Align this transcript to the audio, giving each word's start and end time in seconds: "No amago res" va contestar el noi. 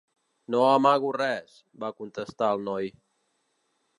"No 0.53 0.61
amago 0.69 1.09
res" 1.21 1.59
va 1.85 1.93
contestar 1.99 2.49
el 2.57 2.65
noi. 2.71 2.91